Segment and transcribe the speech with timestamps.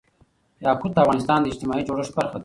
[0.65, 2.39] یاقوت د افغانستان د اجتماعي جوړښت برخه ده.